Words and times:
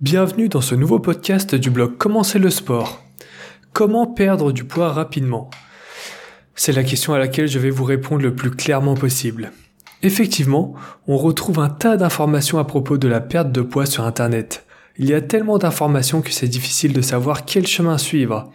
Bienvenue 0.00 0.48
dans 0.48 0.60
ce 0.60 0.74
nouveau 0.74 0.98
podcast 0.98 1.54
du 1.54 1.70
blog 1.70 1.96
Commencer 1.96 2.40
le 2.40 2.50
sport. 2.50 3.00
Comment 3.72 4.08
perdre 4.08 4.50
du 4.50 4.64
poids 4.64 4.92
rapidement? 4.92 5.50
C'est 6.56 6.72
la 6.72 6.82
question 6.82 7.14
à 7.14 7.18
laquelle 7.20 7.46
je 7.46 7.60
vais 7.60 7.70
vous 7.70 7.84
répondre 7.84 8.20
le 8.20 8.34
plus 8.34 8.50
clairement 8.50 8.96
possible. 8.96 9.52
Effectivement, 10.02 10.74
on 11.06 11.16
retrouve 11.16 11.60
un 11.60 11.68
tas 11.68 11.96
d'informations 11.96 12.58
à 12.58 12.64
propos 12.64 12.98
de 12.98 13.06
la 13.06 13.20
perte 13.20 13.52
de 13.52 13.60
poids 13.60 13.86
sur 13.86 14.04
Internet. 14.04 14.66
Il 14.98 15.08
y 15.08 15.14
a 15.14 15.20
tellement 15.20 15.58
d'informations 15.58 16.22
que 16.22 16.32
c'est 16.32 16.48
difficile 16.48 16.92
de 16.92 17.00
savoir 17.00 17.44
quel 17.44 17.64
chemin 17.64 17.96
suivre. 17.96 18.50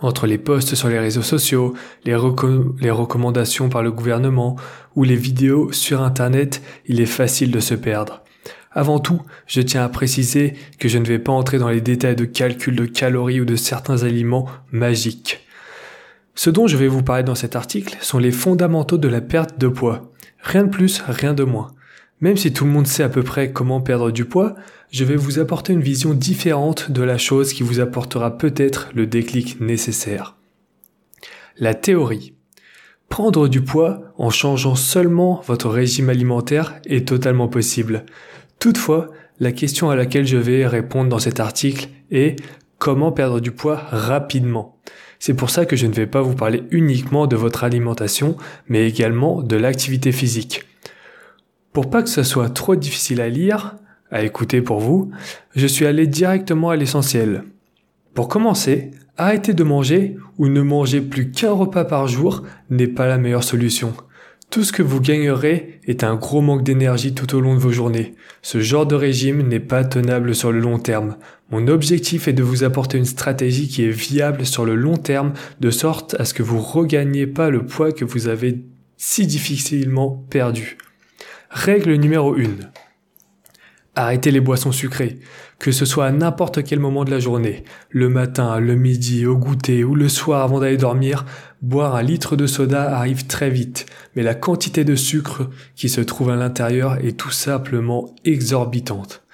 Entre 0.00 0.26
les 0.26 0.38
posts 0.38 0.74
sur 0.74 0.88
les 0.88 0.98
réseaux 0.98 1.22
sociaux, 1.22 1.74
les, 2.04 2.16
les, 2.80 2.90
recommandations 2.90 3.68
par 3.68 3.84
le 3.84 3.92
gouvernement 3.92 4.56
ou 4.96 5.04
les 5.04 5.16
vidéos 5.16 5.70
sur 5.70 6.02
Internet, 6.02 6.62
il 6.86 7.00
est 7.00 7.06
facile 7.06 7.52
de 7.52 7.60
se 7.60 7.74
perdre. 7.74 8.24
Avant 8.72 8.98
tout, 8.98 9.22
je 9.46 9.60
tiens 9.60 9.84
à 9.84 9.88
préciser 9.88 10.54
que 10.78 10.88
je 10.88 10.98
ne 10.98 11.06
vais 11.06 11.18
pas 11.18 11.32
entrer 11.32 11.58
dans 11.58 11.70
les 11.70 11.80
détails 11.80 12.16
de 12.16 12.24
calcul 12.24 12.76
de 12.76 12.86
calories 12.86 13.40
ou 13.40 13.44
de 13.44 13.56
certains 13.56 14.02
aliments 14.02 14.46
magiques. 14.72 15.46
Ce 16.34 16.50
dont 16.50 16.66
je 16.66 16.76
vais 16.76 16.88
vous 16.88 17.02
parler 17.02 17.24
dans 17.24 17.34
cet 17.34 17.56
article 17.56 17.96
sont 18.00 18.18
les 18.18 18.30
fondamentaux 18.30 18.98
de 18.98 19.08
la 19.08 19.20
perte 19.20 19.58
de 19.58 19.68
poids. 19.68 20.12
Rien 20.40 20.64
de 20.64 20.70
plus, 20.70 21.02
rien 21.06 21.34
de 21.34 21.44
moins. 21.44 21.72
Même 22.20 22.36
si 22.36 22.52
tout 22.52 22.64
le 22.64 22.70
monde 22.70 22.86
sait 22.86 23.02
à 23.02 23.08
peu 23.08 23.22
près 23.22 23.52
comment 23.52 23.80
perdre 23.80 24.10
du 24.10 24.24
poids, 24.24 24.54
je 24.90 25.04
vais 25.04 25.16
vous 25.16 25.38
apporter 25.38 25.72
une 25.72 25.82
vision 25.82 26.14
différente 26.14 26.90
de 26.90 27.02
la 27.02 27.18
chose 27.18 27.52
qui 27.52 27.62
vous 27.62 27.80
apportera 27.80 28.38
peut-être 28.38 28.88
le 28.94 29.06
déclic 29.06 29.60
nécessaire. 29.60 30.36
La 31.58 31.74
théorie. 31.74 32.34
Prendre 33.08 33.48
du 33.48 33.62
poids 33.62 34.12
en 34.18 34.30
changeant 34.30 34.74
seulement 34.74 35.42
votre 35.46 35.68
régime 35.68 36.10
alimentaire 36.10 36.80
est 36.86 37.08
totalement 37.08 37.48
possible. 37.48 38.04
Toutefois, 38.58 39.10
la 39.40 39.52
question 39.52 39.90
à 39.90 39.96
laquelle 39.96 40.26
je 40.26 40.36
vais 40.36 40.66
répondre 40.66 41.08
dans 41.08 41.18
cet 41.18 41.38
article 41.38 41.88
est 42.10 42.36
comment 42.78 43.12
perdre 43.12 43.40
du 43.40 43.52
poids 43.52 43.76
rapidement. 43.90 44.76
C'est 45.20 45.34
pour 45.34 45.50
ça 45.50 45.64
que 45.64 45.76
je 45.76 45.86
ne 45.86 45.92
vais 45.92 46.06
pas 46.06 46.22
vous 46.22 46.34
parler 46.34 46.64
uniquement 46.70 47.26
de 47.26 47.36
votre 47.36 47.64
alimentation, 47.64 48.36
mais 48.68 48.88
également 48.88 49.42
de 49.42 49.56
l'activité 49.56 50.12
physique. 50.12 50.64
Pour 51.72 51.90
pas 51.90 52.02
que 52.02 52.08
ce 52.08 52.22
soit 52.22 52.50
trop 52.50 52.76
difficile 52.76 53.20
à 53.20 53.28
lire, 53.28 53.76
à 54.10 54.22
écouter 54.22 54.62
pour 54.62 54.80
vous, 54.80 55.10
je 55.54 55.66
suis 55.66 55.86
allé 55.86 56.06
directement 56.06 56.70
à 56.70 56.76
l'essentiel. 56.76 57.44
Pour 58.14 58.28
commencer, 58.28 58.90
arrêter 59.16 59.52
de 59.54 59.64
manger 59.64 60.16
ou 60.38 60.48
ne 60.48 60.62
manger 60.62 61.00
plus 61.00 61.30
qu'un 61.30 61.52
repas 61.52 61.84
par 61.84 62.08
jour 62.08 62.42
n'est 62.70 62.88
pas 62.88 63.06
la 63.06 63.18
meilleure 63.18 63.44
solution. 63.44 63.94
Tout 64.50 64.64
ce 64.64 64.72
que 64.72 64.82
vous 64.82 65.00
gagnerez 65.00 65.78
est 65.86 66.04
un 66.04 66.14
gros 66.14 66.40
manque 66.40 66.64
d'énergie 66.64 67.12
tout 67.12 67.36
au 67.36 67.40
long 67.40 67.54
de 67.54 67.60
vos 67.60 67.70
journées. 67.70 68.14
Ce 68.40 68.60
genre 68.60 68.86
de 68.86 68.94
régime 68.94 69.46
n'est 69.46 69.60
pas 69.60 69.84
tenable 69.84 70.34
sur 70.34 70.52
le 70.52 70.58
long 70.58 70.78
terme. 70.78 71.16
Mon 71.50 71.68
objectif 71.68 72.28
est 72.28 72.32
de 72.32 72.42
vous 72.42 72.64
apporter 72.64 72.96
une 72.96 73.04
stratégie 73.04 73.68
qui 73.68 73.84
est 73.84 73.90
viable 73.90 74.46
sur 74.46 74.64
le 74.64 74.74
long 74.74 74.96
terme 74.96 75.34
de 75.60 75.70
sorte 75.70 76.14
à 76.18 76.24
ce 76.24 76.32
que 76.32 76.42
vous 76.42 76.60
regagniez 76.60 77.26
pas 77.26 77.50
le 77.50 77.66
poids 77.66 77.92
que 77.92 78.06
vous 78.06 78.26
avez 78.26 78.64
si 78.96 79.26
difficilement 79.26 80.24
perdu. 80.30 80.78
Règle 81.50 81.92
numéro 81.94 82.34
1. 82.34 82.44
Arrêtez 84.00 84.30
les 84.30 84.38
boissons 84.38 84.70
sucrées, 84.70 85.18
que 85.58 85.72
ce 85.72 85.84
soit 85.84 86.06
à 86.06 86.12
n'importe 86.12 86.62
quel 86.62 86.78
moment 86.78 87.04
de 87.04 87.10
la 87.10 87.18
journée, 87.18 87.64
le 87.90 88.08
matin, 88.08 88.60
le 88.60 88.76
midi, 88.76 89.26
au 89.26 89.36
goûter 89.36 89.82
ou 89.82 89.96
le 89.96 90.08
soir 90.08 90.44
avant 90.44 90.60
d'aller 90.60 90.76
dormir, 90.76 91.26
boire 91.62 91.96
un 91.96 92.02
litre 92.02 92.36
de 92.36 92.46
soda 92.46 92.96
arrive 92.96 93.26
très 93.26 93.50
vite, 93.50 93.86
mais 94.14 94.22
la 94.22 94.36
quantité 94.36 94.84
de 94.84 94.94
sucre 94.94 95.50
qui 95.74 95.88
se 95.88 96.00
trouve 96.00 96.30
à 96.30 96.36
l'intérieur 96.36 97.04
est 97.04 97.16
tout 97.16 97.32
simplement 97.32 98.14
exorbitante. 98.24 99.24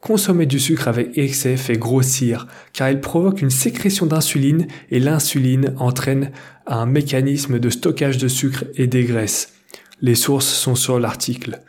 Consommer 0.00 0.46
du 0.46 0.58
sucre 0.58 0.88
avec 0.88 1.16
excès 1.16 1.56
fait 1.56 1.78
grossir, 1.78 2.48
car 2.72 2.90
il 2.90 2.98
provoque 2.98 3.40
une 3.40 3.50
sécrétion 3.50 4.06
d'insuline 4.06 4.66
et 4.90 4.98
l'insuline 4.98 5.76
entraîne 5.78 6.32
un 6.66 6.86
mécanisme 6.86 7.60
de 7.60 7.70
stockage 7.70 8.18
de 8.18 8.26
sucre 8.26 8.64
et 8.74 8.88
des 8.88 9.04
graisses. 9.04 9.52
Les 10.00 10.16
sources 10.16 10.48
sont 10.48 10.74
sur 10.74 10.98
l'article. 10.98 11.60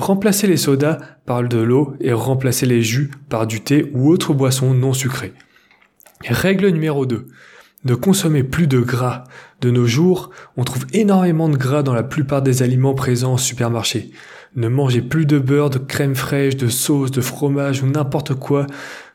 Remplacez 0.00 0.46
les 0.46 0.56
sodas 0.56 0.98
par 1.26 1.46
de 1.46 1.58
l'eau 1.58 1.94
et 2.00 2.14
remplacez 2.14 2.64
les 2.64 2.80
jus 2.80 3.10
par 3.28 3.46
du 3.46 3.60
thé 3.60 3.90
ou 3.92 4.08
autre 4.08 4.32
boisson 4.32 4.72
non 4.72 4.94
sucrée. 4.94 5.34
Règle 6.26 6.68
numéro 6.68 7.04
2. 7.04 7.26
Ne 7.84 7.94
consommez 7.94 8.42
plus 8.42 8.66
de 8.66 8.80
gras. 8.80 9.24
De 9.60 9.70
nos 9.70 9.84
jours, 9.84 10.30
on 10.56 10.64
trouve 10.64 10.86
énormément 10.94 11.50
de 11.50 11.58
gras 11.58 11.82
dans 11.82 11.92
la 11.92 12.02
plupart 12.02 12.40
des 12.40 12.62
aliments 12.62 12.94
présents 12.94 13.34
en 13.34 13.36
supermarché. 13.36 14.10
Ne 14.56 14.68
mangez 14.68 15.02
plus 15.02 15.26
de 15.26 15.38
beurre, 15.38 15.68
de 15.68 15.76
crème 15.76 16.14
fraîche, 16.14 16.56
de 16.56 16.68
sauce, 16.68 17.10
de 17.10 17.20
fromage 17.20 17.82
ou 17.82 17.86
n'importe 17.86 18.32
quoi 18.32 18.66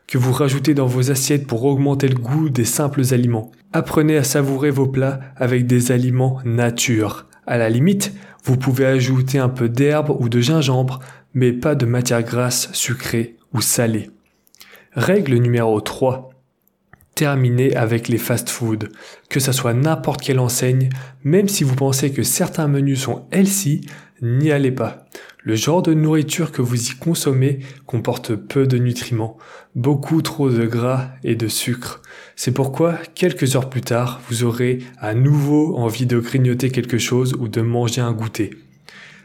que 0.06 0.18
vous 0.18 0.32
rajoutez 0.32 0.72
dans 0.72 0.86
vos 0.86 1.10
assiettes 1.10 1.48
pour 1.48 1.64
augmenter 1.64 2.06
le 2.06 2.14
goût 2.14 2.48
des 2.48 2.64
simples 2.64 3.02
aliments. 3.10 3.50
Apprenez 3.72 4.18
à 4.18 4.22
savourer 4.22 4.70
vos 4.70 4.86
plats 4.86 5.18
avec 5.34 5.66
des 5.66 5.90
aliments 5.90 6.38
nature. 6.44 7.26
À 7.44 7.58
la 7.58 7.70
limite, 7.70 8.12
vous 8.46 8.56
pouvez 8.56 8.86
ajouter 8.86 9.38
un 9.38 9.48
peu 9.48 9.68
d'herbe 9.68 10.16
ou 10.20 10.28
de 10.28 10.40
gingembre, 10.40 11.00
mais 11.34 11.52
pas 11.52 11.74
de 11.74 11.84
matière 11.84 12.22
grasse 12.22 12.72
sucrée 12.72 13.36
ou 13.52 13.60
salée. 13.60 14.08
Règle 14.92 15.34
numéro 15.34 15.80
3. 15.80 16.30
Terminez 17.16 17.74
avec 17.74 18.06
les 18.06 18.18
fast-foods. 18.18 18.88
Que 19.28 19.40
ça 19.40 19.52
soit 19.52 19.74
n'importe 19.74 20.20
quelle 20.20 20.38
enseigne, 20.38 20.90
même 21.24 21.48
si 21.48 21.64
vous 21.64 21.74
pensez 21.74 22.12
que 22.12 22.22
certains 22.22 22.68
menus 22.68 23.00
sont 23.00 23.26
healthy, 23.32 23.80
n'y 24.22 24.52
allez 24.52 24.70
pas. 24.70 25.06
Le 25.42 25.56
genre 25.56 25.82
de 25.82 25.92
nourriture 25.92 26.52
que 26.52 26.62
vous 26.62 26.90
y 26.90 26.94
consommez 26.94 27.58
comporte 27.84 28.36
peu 28.36 28.68
de 28.68 28.78
nutriments, 28.78 29.38
beaucoup 29.74 30.22
trop 30.22 30.50
de 30.50 30.66
gras 30.66 31.08
et 31.24 31.34
de 31.34 31.48
sucre. 31.48 32.00
C'est 32.38 32.52
pourquoi, 32.52 32.98
quelques 33.14 33.56
heures 33.56 33.70
plus 33.70 33.80
tard, 33.80 34.20
vous 34.28 34.44
aurez 34.44 34.80
à 34.98 35.14
nouveau 35.14 35.74
envie 35.78 36.04
de 36.04 36.18
grignoter 36.18 36.70
quelque 36.70 36.98
chose 36.98 37.32
ou 37.40 37.48
de 37.48 37.62
manger 37.62 38.02
un 38.02 38.12
goûter. 38.12 38.50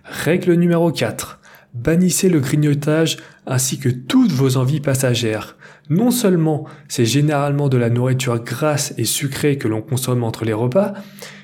Règle 0.05 0.53
numéro 0.53 0.93
4. 0.93 1.41
Bannissez 1.73 2.29
le 2.29 2.39
grignotage 2.39 3.17
ainsi 3.45 3.79
que 3.79 3.89
toutes 3.89 4.31
vos 4.31 4.55
envies 4.55 4.79
passagères. 4.79 5.57
Non 5.89 6.09
seulement 6.09 6.65
c'est 6.87 7.05
généralement 7.05 7.67
de 7.67 7.75
la 7.75 7.89
nourriture 7.89 8.41
grasse 8.41 8.93
et 8.97 9.03
sucrée 9.03 9.57
que 9.57 9.67
l'on 9.67 9.81
consomme 9.81 10.23
entre 10.23 10.45
les 10.45 10.53
repas, 10.53 10.93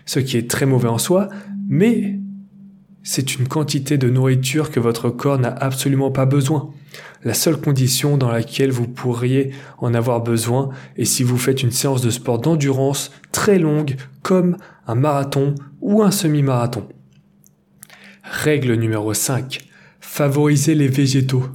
ce 0.06 0.22
qui 0.22 0.38
est 0.38 0.50
très 0.50 0.66
mauvais 0.66 0.88
en 0.88 0.98
soi, 0.98 1.28
mais 1.68 2.18
c'est 3.10 3.36
une 3.36 3.48
quantité 3.48 3.98
de 3.98 4.10
nourriture 4.10 4.70
que 4.70 4.82
votre 4.82 5.10
corps 5.10 5.40
n'a 5.40 5.56
absolument 5.62 6.12
pas 6.12 6.26
besoin. 6.26 6.72
La 7.24 7.34
seule 7.34 7.56
condition 7.56 8.18
dans 8.18 8.30
laquelle 8.30 8.70
vous 8.70 8.86
pourriez 8.86 9.52
en 9.78 9.94
avoir 9.94 10.22
besoin 10.22 10.72
est 10.98 11.06
si 11.06 11.24
vous 11.24 11.38
faites 11.38 11.64
une 11.64 11.72
séance 11.72 12.02
de 12.02 12.10
sport 12.10 12.38
d'endurance 12.38 13.12
très 13.32 13.60
longue 13.60 13.96
comme 14.24 14.58
un 14.88 14.96
marathon 14.96 15.56
ou 15.80 16.04
un 16.04 16.12
semi-marathon. 16.12 16.86
Règle 18.24 18.74
numéro 18.74 19.14
5. 19.14 19.60
Favorisez 20.02 20.76
les 20.76 20.90
végétaux. 20.90 21.46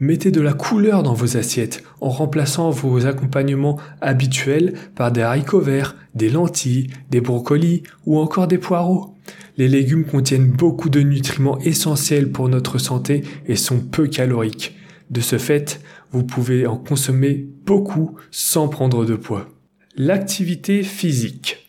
Mettez 0.00 0.30
de 0.30 0.40
la 0.40 0.54
couleur 0.54 1.02
dans 1.02 1.12
vos 1.12 1.36
assiettes 1.36 1.84
en 2.00 2.08
remplaçant 2.08 2.70
vos 2.70 3.04
accompagnements 3.04 3.78
habituels 4.00 4.72
par 4.94 5.12
des 5.12 5.20
haricots 5.20 5.60
verts, 5.60 5.94
des 6.14 6.30
lentilles, 6.30 6.86
des 7.10 7.20
brocolis 7.20 7.82
ou 8.06 8.18
encore 8.18 8.48
des 8.48 8.56
poireaux. 8.56 9.11
Les 9.56 9.68
légumes 9.68 10.04
contiennent 10.04 10.50
beaucoup 10.50 10.88
de 10.88 11.00
nutriments 11.00 11.58
essentiels 11.60 12.30
pour 12.30 12.48
notre 12.48 12.78
santé 12.78 13.22
et 13.46 13.56
sont 13.56 13.80
peu 13.80 14.06
caloriques. 14.06 14.76
De 15.10 15.20
ce 15.20 15.38
fait, 15.38 15.80
vous 16.10 16.24
pouvez 16.24 16.66
en 16.66 16.76
consommer 16.76 17.46
beaucoup 17.66 18.16
sans 18.30 18.68
prendre 18.68 19.04
de 19.04 19.14
poids. 19.14 19.48
L'activité 19.96 20.82
physique. 20.82 21.66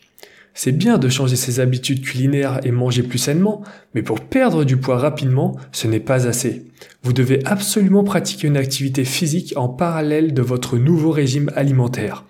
C'est 0.54 0.72
bien 0.72 0.98
de 0.98 1.08
changer 1.08 1.34
ses 1.34 1.58
habitudes 1.58 2.02
culinaires 2.02 2.60
et 2.64 2.70
manger 2.70 3.02
plus 3.02 3.18
sainement, 3.18 3.62
mais 3.94 4.02
pour 4.02 4.20
perdre 4.20 4.64
du 4.64 4.76
poids 4.76 4.98
rapidement, 4.98 5.56
ce 5.72 5.88
n'est 5.88 6.00
pas 6.00 6.28
assez. 6.28 6.66
Vous 7.02 7.12
devez 7.12 7.44
absolument 7.44 8.04
pratiquer 8.04 8.46
une 8.46 8.56
activité 8.56 9.04
physique 9.04 9.52
en 9.56 9.68
parallèle 9.68 10.32
de 10.32 10.42
votre 10.42 10.78
nouveau 10.78 11.10
régime 11.10 11.50
alimentaire. 11.56 12.24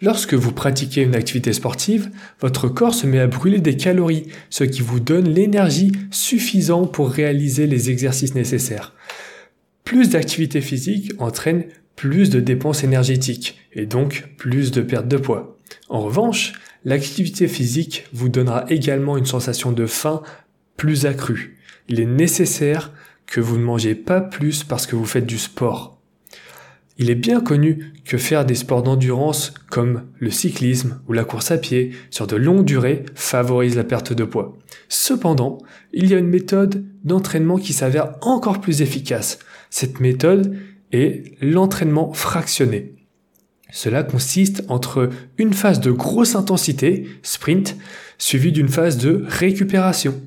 Lorsque 0.00 0.34
vous 0.34 0.52
pratiquez 0.52 1.02
une 1.02 1.16
activité 1.16 1.52
sportive, 1.52 2.10
votre 2.40 2.68
corps 2.68 2.94
se 2.94 3.06
met 3.06 3.18
à 3.18 3.26
brûler 3.26 3.60
des 3.60 3.76
calories, 3.76 4.28
ce 4.48 4.62
qui 4.62 4.80
vous 4.80 5.00
donne 5.00 5.28
l'énergie 5.28 5.90
suffisante 6.12 6.92
pour 6.92 7.10
réaliser 7.10 7.66
les 7.66 7.90
exercices 7.90 8.36
nécessaires. 8.36 8.94
Plus 9.82 10.10
d'activité 10.10 10.60
physique 10.60 11.12
entraîne 11.18 11.64
plus 11.96 12.30
de 12.30 12.38
dépenses 12.38 12.84
énergétiques 12.84 13.58
et 13.72 13.86
donc 13.86 14.28
plus 14.36 14.70
de 14.70 14.82
perte 14.82 15.08
de 15.08 15.16
poids. 15.16 15.58
En 15.88 16.00
revanche, 16.00 16.52
l'activité 16.84 17.48
physique 17.48 18.06
vous 18.12 18.28
donnera 18.28 18.66
également 18.68 19.16
une 19.16 19.26
sensation 19.26 19.72
de 19.72 19.86
faim 19.86 20.22
plus 20.76 21.06
accrue. 21.06 21.58
Il 21.88 21.98
est 21.98 22.06
nécessaire 22.06 22.92
que 23.26 23.40
vous 23.40 23.58
ne 23.58 23.64
mangez 23.64 23.96
pas 23.96 24.20
plus 24.20 24.62
parce 24.62 24.86
que 24.86 24.94
vous 24.94 25.06
faites 25.06 25.26
du 25.26 25.38
sport. 25.38 25.97
Il 27.00 27.10
est 27.10 27.14
bien 27.14 27.40
connu 27.40 27.92
que 28.04 28.18
faire 28.18 28.44
des 28.44 28.56
sports 28.56 28.82
d'endurance 28.82 29.54
comme 29.70 30.02
le 30.18 30.30
cyclisme 30.30 31.00
ou 31.06 31.12
la 31.12 31.22
course 31.22 31.52
à 31.52 31.58
pied 31.58 31.92
sur 32.10 32.26
de 32.26 32.34
longues 32.34 32.64
durées 32.64 33.04
favorise 33.14 33.76
la 33.76 33.84
perte 33.84 34.12
de 34.12 34.24
poids. 34.24 34.58
Cependant, 34.88 35.58
il 35.92 36.10
y 36.10 36.14
a 36.14 36.18
une 36.18 36.26
méthode 36.26 36.84
d'entraînement 37.04 37.56
qui 37.56 37.72
s'avère 37.72 38.14
encore 38.20 38.60
plus 38.60 38.82
efficace. 38.82 39.38
Cette 39.70 40.00
méthode 40.00 40.56
et 40.90 41.36
l'entraînement 41.40 42.12
fractionné. 42.12 42.94
Cela 43.70 44.02
consiste 44.02 44.64
entre 44.68 45.10
une 45.36 45.52
phase 45.52 45.80
de 45.80 45.92
grosse 45.92 46.34
intensité, 46.34 47.06
sprint, 47.22 47.76
suivie 48.16 48.52
d'une 48.52 48.68
phase 48.68 48.96
de 48.96 49.24
récupération. 49.28 50.20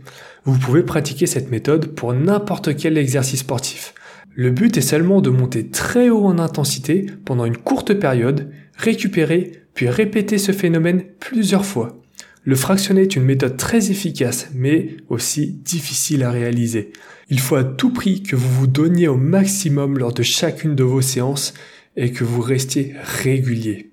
Vous 0.46 0.58
pouvez 0.58 0.84
pratiquer 0.84 1.26
cette 1.26 1.52
méthode 1.52 1.88
pour 1.88 2.14
n'importe 2.14 2.78
quel 2.78 2.98
exercice 2.98 3.42
sportif. 3.42 3.94
Le 4.34 4.50
but 4.50 4.78
est 4.78 4.82
seulement 4.82 5.22
de 5.22 5.30
monter 5.30 5.68
très 5.68 6.10
haut 6.10 6.26
en 6.26 6.40
intensité 6.40 7.06
pendant 7.26 7.44
une 7.44 7.58
courte 7.58 7.94
période, 7.94 8.50
récupérer, 8.78 9.52
puis 9.74 9.90
répéter 9.90 10.38
ce 10.38 10.54
phénomène 10.54 11.04
plusieurs 11.20 11.66
fois. 11.66 12.02
Le 12.44 12.56
fractionné 12.56 13.02
est 13.02 13.16
une 13.16 13.24
méthode 13.26 13.58
très 13.58 13.92
efficace, 13.92 14.50
mais 14.56 14.96
aussi 15.10 15.48
difficile 15.48 16.24
à 16.24 16.32
réaliser. 16.32 16.94
Il 17.30 17.40
faut 17.40 17.56
à 17.56 17.64
tout 17.64 17.92
prix 17.92 18.24
que 18.24 18.36
vous 18.36 18.50
vous 18.50 18.68
donniez 18.68 19.08
au 19.08 19.18
maximum 19.18 20.00
lors 20.00 20.14
de 20.14 20.24
chacune 20.24 20.76
de 20.76 20.84
vos 20.84 21.02
séances 21.02 21.54
et 21.98 22.12
que 22.12 22.24
vous 22.24 22.42
restiez 22.42 22.96
régulier. 23.04 23.92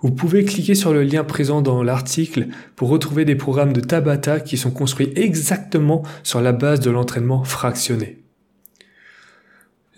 Vous 0.00 0.12
pouvez 0.12 0.44
cliquer 0.44 0.74
sur 0.74 0.92
le 0.92 1.02
lien 1.02 1.24
présent 1.24 1.62
dans 1.62 1.82
l'article 1.82 2.48
pour 2.76 2.90
retrouver 2.90 3.24
des 3.24 3.34
programmes 3.34 3.72
de 3.72 3.80
Tabata 3.80 4.38
qui 4.38 4.58
sont 4.58 4.70
construits 4.70 5.12
exactement 5.16 6.02
sur 6.22 6.42
la 6.42 6.52
base 6.52 6.80
de 6.80 6.90
l'entraînement 6.90 7.42
fractionné. 7.42 8.25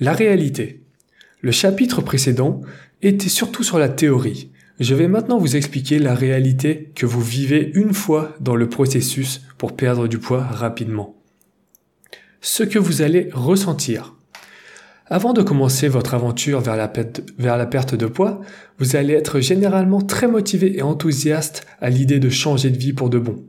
La 0.00 0.12
réalité. 0.12 0.84
Le 1.40 1.50
chapitre 1.50 2.02
précédent 2.02 2.60
était 3.02 3.28
surtout 3.28 3.64
sur 3.64 3.80
la 3.80 3.88
théorie. 3.88 4.52
Je 4.78 4.94
vais 4.94 5.08
maintenant 5.08 5.38
vous 5.38 5.56
expliquer 5.56 5.98
la 5.98 6.14
réalité 6.14 6.92
que 6.94 7.04
vous 7.04 7.20
vivez 7.20 7.72
une 7.74 7.92
fois 7.92 8.36
dans 8.38 8.54
le 8.54 8.68
processus 8.68 9.40
pour 9.56 9.74
perdre 9.74 10.06
du 10.06 10.18
poids 10.18 10.44
rapidement. 10.44 11.16
Ce 12.40 12.62
que 12.62 12.78
vous 12.78 13.02
allez 13.02 13.28
ressentir. 13.32 14.14
Avant 15.06 15.32
de 15.32 15.42
commencer 15.42 15.88
votre 15.88 16.14
aventure 16.14 16.60
vers 16.60 16.76
la, 16.76 16.86
perte, 16.86 17.94
de 17.96 18.06
poids, 18.06 18.40
vous 18.78 18.94
allez 18.94 19.14
être 19.14 19.40
généralement 19.40 20.00
très 20.00 20.28
motivé 20.28 20.78
et 20.78 20.82
enthousiaste 20.82 21.66
à 21.80 21.90
l'idée 21.90 22.20
de 22.20 22.30
changer 22.30 22.70
de 22.70 22.78
vie 22.78 22.92
pour 22.92 23.10
de 23.10 23.18
bon. 23.18 23.44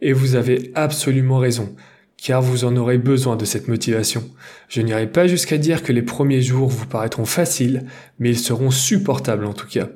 Et 0.00 0.12
vous 0.12 0.36
avez 0.36 0.70
absolument 0.76 1.38
raison, 1.38 1.74
car 2.20 2.42
vous 2.42 2.64
en 2.64 2.76
aurez 2.76 2.98
besoin 2.98 3.36
de 3.36 3.44
cette 3.44 3.68
motivation. 3.68 4.28
Je 4.68 4.82
n'irai 4.82 5.06
pas 5.06 5.26
jusqu'à 5.26 5.56
dire 5.56 5.82
que 5.82 5.92
les 5.92 6.02
premiers 6.02 6.42
jours 6.42 6.68
vous 6.68 6.86
paraîtront 6.86 7.24
faciles, 7.24 7.86
mais 8.18 8.30
ils 8.30 8.38
seront 8.38 8.70
supportables 8.70 9.46
en 9.46 9.54
tout 9.54 9.68
cas. 9.68 9.88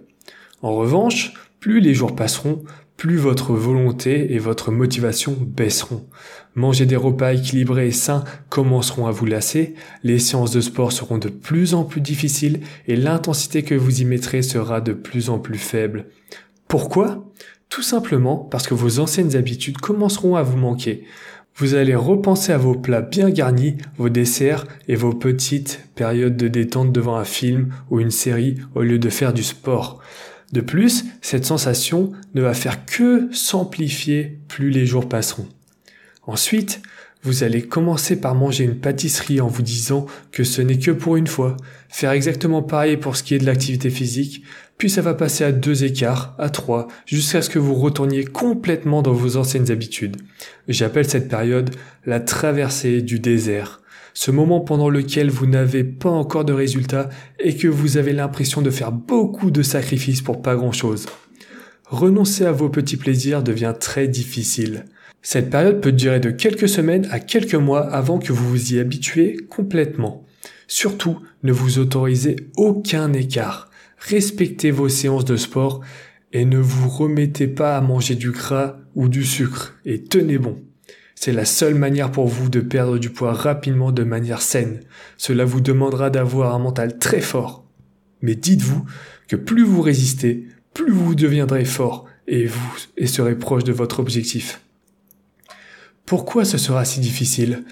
En 0.62 0.74
revanche, 0.74 1.34
plus 1.60 1.80
les 1.80 1.94
jours 1.94 2.14
passeront, 2.14 2.62
plus 2.96 3.16
votre 3.16 3.52
volonté 3.52 4.32
et 4.34 4.38
votre 4.38 4.70
motivation 4.70 5.36
baisseront. 5.40 6.06
Manger 6.54 6.86
des 6.86 6.96
repas 6.96 7.32
équilibrés 7.32 7.88
et 7.88 7.92
sains 7.92 8.22
commenceront 8.48 9.06
à 9.06 9.10
vous 9.10 9.26
lasser, 9.26 9.74
les 10.04 10.20
séances 10.20 10.52
de 10.52 10.60
sport 10.60 10.92
seront 10.92 11.18
de 11.18 11.28
plus 11.28 11.74
en 11.74 11.82
plus 11.82 12.00
difficiles 12.00 12.60
et 12.86 12.94
l'intensité 12.94 13.64
que 13.64 13.74
vous 13.74 14.02
y 14.02 14.04
mettrez 14.04 14.42
sera 14.42 14.80
de 14.80 14.92
plus 14.92 15.30
en 15.30 15.40
plus 15.40 15.58
faible. 15.58 16.06
Pourquoi? 16.68 17.28
Tout 17.68 17.82
simplement 17.82 18.36
parce 18.36 18.68
que 18.68 18.74
vos 18.74 19.00
anciennes 19.00 19.34
habitudes 19.34 19.78
commenceront 19.78 20.36
à 20.36 20.42
vous 20.42 20.58
manquer. 20.58 21.04
Vous 21.54 21.74
allez 21.74 21.94
repenser 21.94 22.52
à 22.52 22.58
vos 22.58 22.74
plats 22.74 23.02
bien 23.02 23.28
garnis, 23.28 23.76
vos 23.98 24.08
desserts 24.08 24.66
et 24.88 24.96
vos 24.96 25.12
petites 25.12 25.80
périodes 25.94 26.36
de 26.36 26.48
détente 26.48 26.92
devant 26.92 27.16
un 27.16 27.24
film 27.24 27.74
ou 27.90 28.00
une 28.00 28.10
série 28.10 28.58
au 28.74 28.82
lieu 28.82 28.98
de 28.98 29.10
faire 29.10 29.34
du 29.34 29.42
sport. 29.42 30.00
De 30.52 30.60
plus, 30.60 31.04
cette 31.20 31.44
sensation 31.44 32.12
ne 32.34 32.42
va 32.42 32.54
faire 32.54 32.84
que 32.86 33.28
s'amplifier 33.32 34.38
plus 34.48 34.70
les 34.70 34.86
jours 34.86 35.08
passeront. 35.08 35.48
Ensuite, 36.26 36.82
vous 37.22 37.44
allez 37.44 37.62
commencer 37.62 38.20
par 38.20 38.34
manger 38.34 38.64
une 38.64 38.78
pâtisserie 38.78 39.40
en 39.40 39.46
vous 39.46 39.62
disant 39.62 40.06
que 40.32 40.42
ce 40.42 40.60
n'est 40.60 40.78
que 40.78 40.90
pour 40.90 41.16
une 41.16 41.28
fois, 41.28 41.56
faire 41.88 42.10
exactement 42.10 42.62
pareil 42.62 42.96
pour 42.96 43.16
ce 43.16 43.22
qui 43.22 43.34
est 43.34 43.38
de 43.38 43.46
l'activité 43.46 43.90
physique, 43.90 44.42
puis 44.76 44.90
ça 44.90 45.02
va 45.02 45.14
passer 45.14 45.44
à 45.44 45.52
deux 45.52 45.84
écarts, 45.84 46.34
à 46.38 46.50
trois, 46.50 46.88
jusqu'à 47.06 47.40
ce 47.40 47.50
que 47.50 47.60
vous 47.60 47.74
retourniez 47.74 48.24
complètement 48.24 49.02
dans 49.02 49.12
vos 49.12 49.36
anciennes 49.36 49.70
habitudes. 49.70 50.16
J'appelle 50.66 51.08
cette 51.08 51.28
période 51.28 51.70
la 52.04 52.18
traversée 52.18 53.02
du 53.02 53.20
désert 53.20 53.82
ce 54.14 54.30
moment 54.30 54.60
pendant 54.60 54.90
lequel 54.90 55.30
vous 55.30 55.46
n'avez 55.46 55.84
pas 55.84 56.10
encore 56.10 56.44
de 56.44 56.52
résultats 56.52 57.08
et 57.38 57.56
que 57.56 57.68
vous 57.68 57.96
avez 57.96 58.12
l'impression 58.12 58.62
de 58.62 58.70
faire 58.70 58.92
beaucoup 58.92 59.50
de 59.50 59.62
sacrifices 59.62 60.20
pour 60.22 60.42
pas 60.42 60.54
grand-chose. 60.54 61.06
Renoncer 61.92 62.46
à 62.46 62.52
vos 62.52 62.70
petits 62.70 62.96
plaisirs 62.96 63.42
devient 63.42 63.74
très 63.78 64.08
difficile. 64.08 64.86
Cette 65.20 65.50
période 65.50 65.82
peut 65.82 65.92
durer 65.92 66.20
de 66.20 66.30
quelques 66.30 66.70
semaines 66.70 67.06
à 67.10 67.20
quelques 67.20 67.54
mois 67.54 67.82
avant 67.82 68.18
que 68.18 68.32
vous 68.32 68.48
vous 68.48 68.72
y 68.72 68.78
habituez 68.78 69.36
complètement. 69.50 70.24
Surtout, 70.66 71.18
ne 71.42 71.52
vous 71.52 71.78
autorisez 71.78 72.36
aucun 72.56 73.12
écart. 73.12 73.68
Respectez 73.98 74.70
vos 74.70 74.88
séances 74.88 75.26
de 75.26 75.36
sport 75.36 75.82
et 76.32 76.46
ne 76.46 76.56
vous 76.56 76.88
remettez 76.88 77.46
pas 77.46 77.76
à 77.76 77.82
manger 77.82 78.14
du 78.14 78.30
gras 78.30 78.78
ou 78.94 79.08
du 79.08 79.22
sucre 79.22 79.74
et 79.84 80.02
tenez 80.02 80.38
bon. 80.38 80.62
C'est 81.14 81.32
la 81.32 81.44
seule 81.44 81.74
manière 81.74 82.10
pour 82.10 82.26
vous 82.26 82.48
de 82.48 82.60
perdre 82.60 82.96
du 82.96 83.10
poids 83.10 83.34
rapidement 83.34 83.92
de 83.92 84.02
manière 84.02 84.40
saine. 84.40 84.80
Cela 85.18 85.44
vous 85.44 85.60
demandera 85.60 86.08
d'avoir 86.08 86.54
un 86.54 86.58
mental 86.58 86.98
très 86.98 87.20
fort. 87.20 87.66
Mais 88.22 88.34
dites-vous 88.34 88.86
que 89.28 89.36
plus 89.36 89.62
vous 89.62 89.82
résistez, 89.82 90.46
plus 90.74 90.90
vous 90.90 91.14
deviendrez 91.14 91.64
fort 91.64 92.06
et 92.26 92.46
vous 92.46 92.78
serez 93.06 93.36
proche 93.38 93.64
de 93.64 93.72
votre 93.72 94.00
objectif. 94.00 94.60
Pourquoi 96.06 96.44
ce 96.44 96.58
sera 96.58 96.84
si 96.84 97.00
difficile? 97.00 97.64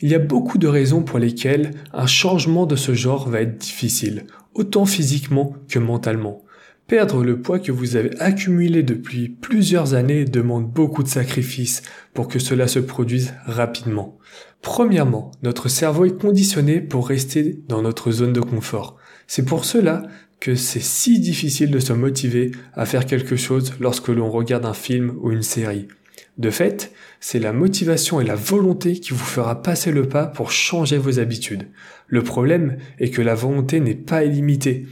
Il 0.00 0.08
y 0.10 0.14
a 0.14 0.18
beaucoup 0.18 0.58
de 0.58 0.66
raisons 0.66 1.02
pour 1.02 1.18
lesquelles 1.18 1.70
un 1.92 2.06
changement 2.06 2.66
de 2.66 2.76
ce 2.76 2.94
genre 2.94 3.28
va 3.28 3.40
être 3.40 3.58
difficile, 3.58 4.26
autant 4.54 4.86
physiquement 4.86 5.56
que 5.68 5.78
mentalement. 5.78 6.44
Perdre 6.86 7.24
le 7.24 7.40
poids 7.40 7.58
que 7.58 7.72
vous 7.72 7.96
avez 7.96 8.10
accumulé 8.20 8.82
depuis 8.82 9.30
plusieurs 9.30 9.94
années 9.94 10.26
demande 10.26 10.70
beaucoup 10.70 11.02
de 11.02 11.08
sacrifices 11.08 11.82
pour 12.12 12.28
que 12.28 12.38
cela 12.38 12.68
se 12.68 12.78
produise 12.78 13.32
rapidement. 13.46 14.18
Premièrement, 14.60 15.30
notre 15.42 15.68
cerveau 15.68 16.04
est 16.04 16.20
conditionné 16.20 16.82
pour 16.82 17.08
rester 17.08 17.58
dans 17.68 17.80
notre 17.80 18.10
zone 18.10 18.34
de 18.34 18.40
confort. 18.40 18.98
C'est 19.26 19.46
pour 19.46 19.64
cela 19.64 20.02
que 20.44 20.56
c'est 20.56 20.82
si 20.82 21.20
difficile 21.20 21.70
de 21.70 21.78
se 21.78 21.94
motiver 21.94 22.52
à 22.74 22.84
faire 22.84 23.06
quelque 23.06 23.34
chose 23.34 23.72
lorsque 23.80 24.08
l'on 24.08 24.30
regarde 24.30 24.66
un 24.66 24.74
film 24.74 25.16
ou 25.22 25.32
une 25.32 25.42
série. 25.42 25.88
De 26.36 26.50
fait, 26.50 26.92
c'est 27.18 27.38
la 27.38 27.54
motivation 27.54 28.20
et 28.20 28.26
la 28.26 28.34
volonté 28.34 29.00
qui 29.00 29.12
vous 29.14 29.24
fera 29.24 29.62
passer 29.62 29.90
le 29.90 30.06
pas 30.06 30.26
pour 30.26 30.52
changer 30.52 30.98
vos 30.98 31.18
habitudes. 31.18 31.68
Le 32.08 32.22
problème 32.22 32.76
est 32.98 33.08
que 33.08 33.22
la 33.22 33.34
volonté 33.34 33.80
n'est 33.80 33.94
pas 33.94 34.22
illimitée 34.22 34.84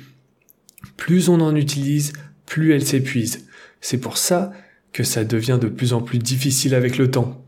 plus 0.96 1.28
on 1.28 1.42
en 1.42 1.54
utilise, 1.54 2.14
plus 2.46 2.72
elle 2.72 2.86
s'épuise. 2.86 3.46
C'est 3.82 3.98
pour 3.98 4.16
ça 4.16 4.52
que 4.94 5.04
ça 5.04 5.22
devient 5.22 5.58
de 5.60 5.68
plus 5.68 5.92
en 5.92 6.00
plus 6.00 6.18
difficile 6.18 6.74
avec 6.74 6.96
le 6.96 7.10
temps. 7.10 7.44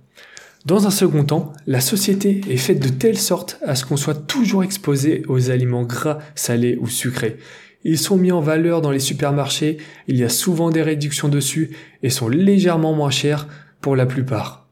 Dans 0.67 0.87
un 0.87 0.90
second 0.90 1.25
temps, 1.25 1.52
la 1.67 1.81
société 1.81 2.40
est 2.49 2.57
faite 2.57 2.81
de 2.81 2.88
telle 2.88 3.19
sorte 3.19 3.59
à 3.62 3.75
ce 3.75 3.85
qu'on 3.85 3.99
soit 3.99 4.26
toujours 4.26 4.64
exposé 4.64 5.23
aux 5.29 5.50
aliments 5.50 5.83
gras, 5.83 6.21
salés 6.35 6.79
ou 6.81 6.88
sucrés. 6.88 7.37
Ils 7.85 7.99
sont 7.99 8.17
mis 8.17 8.33
en 8.33 8.41
valeur 8.41 8.81
dans 8.81 8.91
les 8.91 8.99
supermarchés, 8.99 9.76
il 10.09 10.17
y 10.17 10.25
a 10.25 10.29
souvent 10.29 10.71
des 10.71 10.83
réductions 10.83 11.29
dessus 11.29 11.76
et 12.03 12.11
sont 12.11 12.29
légèrement 12.29 12.95
moins 12.95 13.11
chers 13.11 13.47
pour 13.81 13.95
la 13.95 14.07
plupart. 14.07 14.67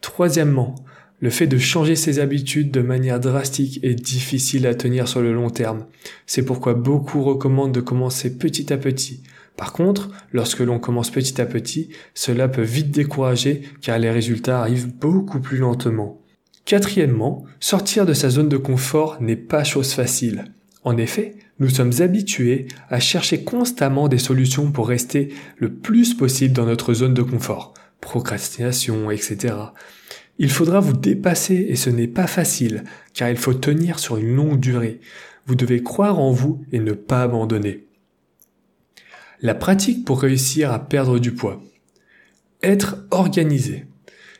Troisièmement, 0.00 0.74
le 1.20 1.30
fait 1.30 1.46
de 1.46 1.58
changer 1.58 1.96
ses 1.96 2.18
habitudes 2.18 2.70
de 2.70 2.80
manière 2.80 3.20
drastique 3.20 3.78
est 3.82 3.94
difficile 3.94 4.66
à 4.66 4.74
tenir 4.74 5.06
sur 5.06 5.20
le 5.20 5.32
long 5.32 5.50
terme. 5.50 5.86
C'est 6.26 6.44
pourquoi 6.44 6.74
beaucoup 6.74 7.22
recommandent 7.22 7.74
de 7.74 7.80
commencer 7.80 8.38
petit 8.38 8.72
à 8.72 8.78
petit. 8.78 9.22
Par 9.56 9.74
contre, 9.74 10.10
lorsque 10.32 10.60
l'on 10.60 10.78
commence 10.78 11.10
petit 11.10 11.38
à 11.40 11.44
petit, 11.44 11.90
cela 12.14 12.48
peut 12.48 12.62
vite 12.62 12.90
décourager 12.90 13.62
car 13.82 13.98
les 13.98 14.10
résultats 14.10 14.60
arrivent 14.60 14.92
beaucoup 14.96 15.40
plus 15.40 15.58
lentement. 15.58 16.18
Quatrièmement, 16.64 17.44
sortir 17.60 18.06
de 18.06 18.14
sa 18.14 18.30
zone 18.30 18.48
de 18.48 18.56
confort 18.56 19.18
n'est 19.20 19.36
pas 19.36 19.62
chose 19.62 19.92
facile. 19.92 20.46
En 20.82 20.96
effet, 20.96 21.36
nous 21.58 21.68
sommes 21.68 21.92
habitués 22.00 22.68
à 22.88 23.00
chercher 23.00 23.44
constamment 23.44 24.08
des 24.08 24.18
solutions 24.18 24.72
pour 24.72 24.88
rester 24.88 25.32
le 25.58 25.72
plus 25.72 26.14
possible 26.14 26.54
dans 26.54 26.64
notre 26.64 26.94
zone 26.94 27.14
de 27.14 27.22
confort. 27.22 27.74
Procrastination, 28.00 29.10
etc. 29.10 29.54
Il 30.38 30.50
faudra 30.50 30.80
vous 30.80 30.94
dépasser 30.94 31.66
et 31.68 31.76
ce 31.76 31.90
n'est 31.90 32.08
pas 32.08 32.26
facile, 32.26 32.84
car 33.12 33.28
il 33.28 33.36
faut 33.36 33.52
tenir 33.52 33.98
sur 33.98 34.16
une 34.16 34.34
longue 34.34 34.58
durée. 34.58 35.00
Vous 35.46 35.54
devez 35.54 35.82
croire 35.82 36.18
en 36.18 36.32
vous 36.32 36.64
et 36.72 36.78
ne 36.78 36.92
pas 36.92 37.22
abandonner. 37.22 37.84
La 39.42 39.54
pratique 39.54 40.06
pour 40.06 40.22
réussir 40.22 40.72
à 40.72 40.78
perdre 40.78 41.18
du 41.18 41.32
poids. 41.32 41.62
Être 42.62 42.96
organisé. 43.10 43.86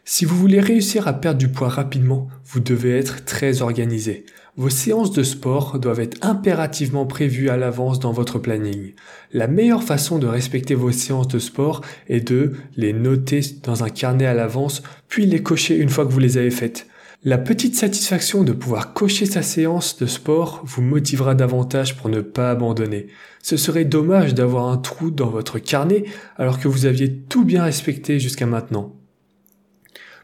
Si 0.05 0.25
vous 0.25 0.37
voulez 0.37 0.61
réussir 0.61 1.07
à 1.07 1.13
perdre 1.13 1.39
du 1.39 1.49
poids 1.49 1.69
rapidement, 1.69 2.29
vous 2.47 2.61
devez 2.61 2.97
être 2.97 3.25
très 3.25 3.61
organisé. 3.61 4.25
Vos 4.61 4.69
séances 4.69 5.13
de 5.13 5.23
sport 5.23 5.79
doivent 5.79 6.01
être 6.01 6.19
impérativement 6.21 7.07
prévues 7.07 7.49
à 7.49 7.57
l'avance 7.57 7.99
dans 7.99 8.13
votre 8.13 8.39
planning. 8.39 8.93
La 9.33 9.47
meilleure 9.47 9.83
façon 9.83 10.19
de 10.19 10.27
respecter 10.27 10.75
vos 10.75 10.93
séances 10.93 11.29
de 11.29 11.39
sport 11.39 11.81
est 12.11 12.21
de 12.21 12.53
les 12.77 12.93
noter 12.93 13.41
dans 13.63 13.85
un 13.85 13.89
carnet 13.89 14.27
à 14.27 14.35
l'avance, 14.35 14.83
puis 15.09 15.25
les 15.25 15.43
cocher 15.43 15.79
une 15.79 15.89
fois 15.89 16.05
que 16.05 16.13
vous 16.13 16.19
les 16.19 16.37
avez 16.37 16.51
faites. 16.51 16.89
La 17.25 17.39
petite 17.39 17.75
satisfaction 17.75 18.45
de 18.45 18.53
pouvoir 18.53 18.93
cocher 18.93 19.25
sa 19.25 19.41
séance 19.41 19.97
de 19.97 20.05
sport 20.05 20.61
vous 20.67 20.83
motivera 20.83 21.35
davantage 21.35 21.97
pour 21.97 22.11
ne 22.11 22.21
pas 22.21 22.51
abandonner. 22.51 23.07
Ce 23.43 23.57
serait 23.57 23.87
dommage 23.87 24.35
d'avoir 24.35 24.69
un 24.69 24.77
trou 24.77 25.11
dans 25.11 25.31
votre 25.31 25.59
carnet 25.59 26.05
alors 26.37 26.61
que 26.61 26.69
vous 26.69 26.85
aviez 26.85 27.11
tout 27.11 27.47
bien 27.47 27.65
respecté 27.65 28.21
jusqu'à 28.21 28.45
maintenant. 28.45 29.00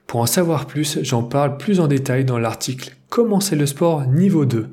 Pour 0.06 0.20
en 0.20 0.26
savoir 0.26 0.66
plus, 0.66 0.98
j'en 1.02 1.22
parle 1.22 1.56
plus 1.56 1.80
en 1.80 1.88
détail 1.88 2.24
dans 2.24 2.38
l'article 2.38 2.96
Commencer 3.08 3.56
le 3.56 3.66
sport 3.66 4.06
niveau 4.06 4.44
2. 4.44 4.68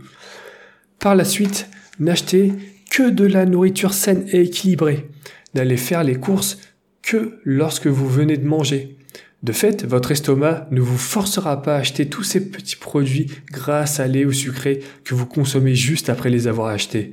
Par 1.00 1.16
la 1.16 1.26
suite, 1.26 1.70
n'achetez 2.00 2.54
que 2.92 3.10
de 3.10 3.26
la 3.26 3.46
nourriture 3.46 3.94
saine 3.94 4.26
et 4.32 4.42
équilibrée. 4.42 5.10
N'allez 5.54 5.78
faire 5.78 6.04
les 6.04 6.16
courses 6.16 6.58
que 7.02 7.40
lorsque 7.44 7.88
vous 7.88 8.08
venez 8.08 8.38
de 8.38 8.48
manger. 8.48 8.98
De 9.44 9.52
fait, 9.52 9.84
votre 9.84 10.12
estomac 10.12 10.68
ne 10.72 10.80
vous 10.80 10.98
forcera 10.98 11.62
pas 11.62 11.76
à 11.76 11.80
acheter 11.80 12.08
tous 12.08 12.24
ces 12.24 12.50
petits 12.50 12.78
produits 12.78 13.30
gras, 13.52 13.86
salés 13.86 14.26
ou 14.26 14.32
sucrés 14.32 14.80
que 15.04 15.16
vous 15.16 15.26
consommez 15.26 15.76
juste 15.76 16.10
après 16.10 16.30
les 16.30 16.48
avoir 16.48 16.68
achetés. 16.68 17.12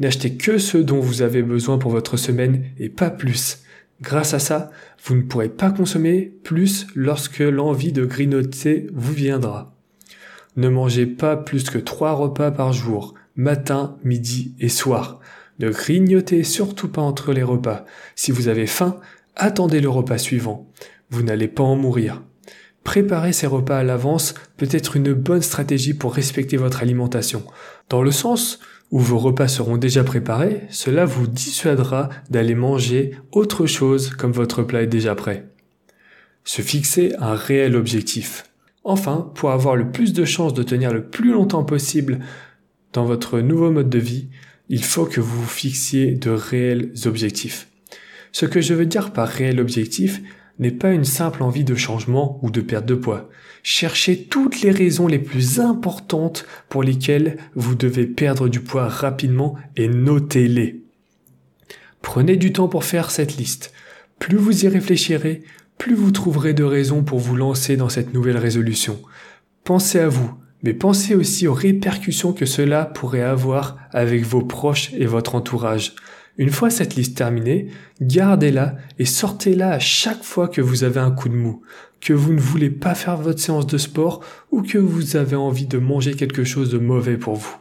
N'achetez 0.00 0.34
que 0.34 0.58
ceux 0.58 0.82
dont 0.82 0.98
vous 0.98 1.22
avez 1.22 1.42
besoin 1.42 1.78
pour 1.78 1.92
votre 1.92 2.16
semaine 2.16 2.64
et 2.80 2.88
pas 2.88 3.10
plus. 3.10 3.58
Grâce 4.00 4.34
à 4.34 4.38
ça, 4.38 4.70
vous 5.04 5.14
ne 5.14 5.22
pourrez 5.22 5.48
pas 5.48 5.70
consommer 5.70 6.32
plus 6.42 6.86
lorsque 6.94 7.38
l'envie 7.38 7.92
de 7.92 8.04
grignoter 8.04 8.88
vous 8.92 9.12
viendra. 9.12 9.74
Ne 10.56 10.68
mangez 10.68 11.06
pas 11.06 11.36
plus 11.36 11.70
que 11.70 11.78
trois 11.78 12.12
repas 12.12 12.50
par 12.50 12.72
jour, 12.72 13.14
matin, 13.36 13.96
midi 14.04 14.54
et 14.60 14.68
soir. 14.68 15.20
Ne 15.58 15.70
grignotez 15.70 16.44
surtout 16.44 16.88
pas 16.88 17.02
entre 17.02 17.32
les 17.32 17.42
repas. 17.42 17.84
Si 18.14 18.32
vous 18.32 18.48
avez 18.48 18.66
faim, 18.66 19.00
attendez 19.36 19.80
le 19.80 19.88
repas 19.88 20.18
suivant. 20.18 20.70
Vous 21.10 21.22
n'allez 21.22 21.48
pas 21.48 21.62
en 21.62 21.76
mourir. 21.76 22.22
Préparer 22.82 23.32
ces 23.32 23.46
repas 23.46 23.78
à 23.78 23.82
l'avance 23.82 24.34
peut 24.56 24.68
être 24.70 24.96
une 24.96 25.14
bonne 25.14 25.42
stratégie 25.42 25.94
pour 25.94 26.14
respecter 26.14 26.56
votre 26.56 26.82
alimentation. 26.82 27.44
Dans 27.88 28.02
le 28.02 28.10
sens 28.10 28.60
où 28.90 29.00
vos 29.00 29.18
repas 29.18 29.48
seront 29.48 29.76
déjà 29.76 30.04
préparés, 30.04 30.62
cela 30.70 31.04
vous 31.04 31.26
dissuadera 31.26 32.10
d'aller 32.30 32.54
manger 32.54 33.12
autre 33.32 33.66
chose 33.66 34.10
comme 34.10 34.32
votre 34.32 34.62
plat 34.62 34.82
est 34.82 34.86
déjà 34.86 35.14
prêt. 35.14 35.48
Se 36.44 36.62
fixer 36.62 37.14
un 37.18 37.34
réel 37.34 37.74
objectif. 37.74 38.44
Enfin, 38.84 39.32
pour 39.34 39.50
avoir 39.50 39.76
le 39.76 39.90
plus 39.90 40.12
de 40.12 40.24
chances 40.24 40.54
de 40.54 40.62
tenir 40.62 40.92
le 40.92 41.04
plus 41.04 41.32
longtemps 41.32 41.64
possible 41.64 42.20
dans 42.92 43.04
votre 43.04 43.40
nouveau 43.40 43.70
mode 43.70 43.88
de 43.88 43.98
vie, 43.98 44.28
il 44.68 44.84
faut 44.84 45.06
que 45.06 45.20
vous 45.20 45.42
vous 45.42 45.48
fixiez 45.48 46.14
de 46.14 46.30
réels 46.30 46.92
objectifs. 47.06 47.68
Ce 48.32 48.46
que 48.46 48.60
je 48.60 48.74
veux 48.74 48.86
dire 48.86 49.12
par 49.12 49.28
réel 49.28 49.60
objectif 49.60 50.20
n'est 50.58 50.70
pas 50.70 50.92
une 50.92 51.04
simple 51.04 51.42
envie 51.42 51.64
de 51.64 51.74
changement 51.74 52.38
ou 52.42 52.50
de 52.50 52.60
perte 52.60 52.86
de 52.86 52.94
poids. 52.94 53.28
Cherchez 53.62 54.24
toutes 54.24 54.60
les 54.60 54.70
raisons 54.70 55.06
les 55.06 55.18
plus 55.18 55.58
importantes 55.58 56.46
pour 56.68 56.82
lesquelles 56.82 57.38
vous 57.54 57.74
devez 57.74 58.06
perdre 58.06 58.48
du 58.48 58.60
poids 58.60 58.88
rapidement 58.88 59.56
et 59.76 59.88
notez-les. 59.88 60.82
Prenez 62.02 62.36
du 62.36 62.52
temps 62.52 62.68
pour 62.68 62.84
faire 62.84 63.10
cette 63.10 63.36
liste. 63.36 63.72
Plus 64.18 64.36
vous 64.36 64.64
y 64.64 64.68
réfléchirez, 64.68 65.42
plus 65.78 65.94
vous 65.94 66.10
trouverez 66.10 66.52
de 66.52 66.62
raisons 66.62 67.02
pour 67.02 67.18
vous 67.18 67.36
lancer 67.36 67.76
dans 67.76 67.88
cette 67.88 68.14
nouvelle 68.14 68.36
résolution. 68.36 69.00
Pensez 69.64 69.98
à 69.98 70.08
vous, 70.08 70.30
mais 70.62 70.74
pensez 70.74 71.14
aussi 71.14 71.46
aux 71.46 71.54
répercussions 71.54 72.32
que 72.32 72.46
cela 72.46 72.84
pourrait 72.84 73.22
avoir 73.22 73.78
avec 73.90 74.22
vos 74.24 74.42
proches 74.42 74.92
et 74.92 75.06
votre 75.06 75.34
entourage. 75.34 75.94
Une 76.36 76.50
fois 76.50 76.70
cette 76.70 76.96
liste 76.96 77.16
terminée, 77.16 77.68
gardez-la 78.00 78.76
et 78.98 79.04
sortez-la 79.04 79.70
à 79.70 79.78
chaque 79.78 80.24
fois 80.24 80.48
que 80.48 80.60
vous 80.60 80.82
avez 80.82 80.98
un 80.98 81.12
coup 81.12 81.28
de 81.28 81.34
mou, 81.34 81.62
que 82.00 82.12
vous 82.12 82.32
ne 82.32 82.40
voulez 82.40 82.70
pas 82.70 82.94
faire 82.94 83.16
votre 83.16 83.38
séance 83.38 83.66
de 83.66 83.78
sport 83.78 84.20
ou 84.50 84.62
que 84.62 84.78
vous 84.78 85.16
avez 85.16 85.36
envie 85.36 85.66
de 85.66 85.78
manger 85.78 86.14
quelque 86.14 86.42
chose 86.42 86.70
de 86.70 86.78
mauvais 86.78 87.16
pour 87.16 87.36
vous. 87.36 87.56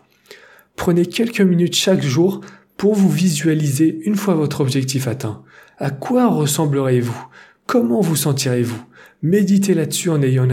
Prenez 0.75 1.05
quelques 1.05 1.41
minutes 1.41 1.75
chaque 1.75 2.01
jour 2.01 2.41
pour 2.75 2.95
vous 2.95 3.09
visualiser 3.09 3.99
une 4.05 4.15
fois 4.15 4.33
votre 4.33 4.61
objectif 4.61 5.07
atteint. 5.07 5.43
À 5.77 5.91
quoi 5.91 6.27
ressembleriez-vous? 6.27 7.27
Comment 7.67 8.01
vous 8.01 8.15
sentirez-vous? 8.15 8.83
Méditez 9.25 9.73
là-dessus 9.73 10.09
en 10.09 10.21
ayant 10.21 10.43
une, 10.43 10.51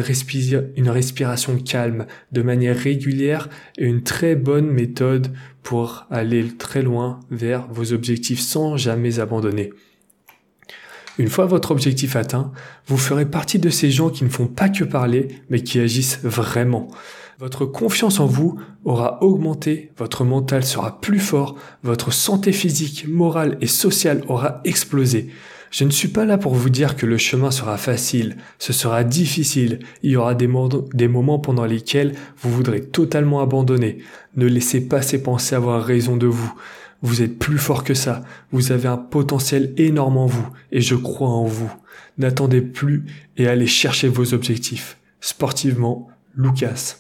respiration 0.89 1.59
calme, 1.59 2.07
de 2.31 2.41
manière 2.41 2.79
régulière 2.79 3.49
et 3.77 3.85
une 3.85 4.05
très 4.05 4.37
bonne 4.37 4.71
méthode 4.71 5.33
pour 5.65 6.07
aller 6.09 6.47
très 6.57 6.83
loin 6.83 7.19
vers 7.33 7.67
vos 7.73 7.93
objectifs 7.93 8.39
sans 8.39 8.77
jamais 8.77 9.19
abandonner. 9.19 9.73
Une 11.19 11.27
fois 11.27 11.47
votre 11.47 11.73
objectif 11.73 12.15
atteint, 12.15 12.53
vous 12.87 12.97
ferez 12.97 13.27
partie 13.27 13.59
de 13.59 13.71
ces 13.71 13.91
gens 13.91 14.09
qui 14.09 14.23
ne 14.23 14.29
font 14.29 14.47
pas 14.47 14.69
que 14.69 14.85
parler, 14.85 15.27
mais 15.51 15.65
qui 15.65 15.81
agissent 15.81 16.21
vraiment. 16.23 16.87
Votre 17.41 17.67
confiance 17.67 18.21
en 18.21 18.27
vous 18.27 18.61
aura 18.85 19.21
augmenté, 19.21 19.91
votre 19.99 20.23
mental 20.25 20.65
sera 20.65 21.01
plus 21.01 21.19
fort, 21.19 21.57
votre 21.83 22.13
santé 22.13 22.53
physique, 22.53 23.09
morale 23.09 23.59
et 23.61 23.67
sociale 23.67 24.23
aura 24.29 24.61
explosé. 24.65 25.31
Je 25.71 25.85
ne 25.85 25.91
suis 25.91 26.09
pas 26.09 26.25
là 26.25 26.37
pour 26.37 26.55
vous 26.55 26.69
dire 26.69 26.97
que 26.97 27.07
le 27.07 27.17
chemin 27.17 27.53
sera 27.53 27.77
facile, 27.77 28.37
ce 28.59 28.73
sera 28.73 29.05
difficile, 29.05 29.79
il 30.03 30.11
y 30.11 30.17
aura 30.17 30.35
des, 30.35 30.49
moments 30.49 31.39
pendant 31.39 31.65
lesquels 31.65 32.15
vous 32.39 32.51
voudrez 32.51 32.81
totalement 32.81 33.41
abandonner. 33.41 33.99
Ne 34.35 34.47
laissez 34.47 34.89
pas 34.89 35.01
ces 35.01 35.23
pensées 35.23 35.55
avoir 35.55 35.85
raison 35.85 36.17
de 36.17 36.27
vous. 36.27 36.53
Vous 37.03 37.23
êtes 37.23 37.39
plus 37.39 37.57
fort 37.57 37.85
que 37.85 37.95
ça, 37.95 38.23
vous 38.51 38.73
avez 38.73 38.89
un 38.89 38.97
potentiel 38.97 39.73
énorme 39.77 40.19
en 40.19 40.27
vous, 40.27 40.47
et 40.73 40.81
je 40.81 40.97
crois 40.97 41.29
en 41.29 41.45
vous. 41.45 41.73
N'attendez 42.19 42.63
plus 42.63 43.07
et 43.37 43.47
allez 43.47 43.69
chercher 43.69 44.09
vos 44.09 44.35
objectifs. 44.35 44.99
Sportivement, 45.21 46.09
Lucas. 46.37 46.97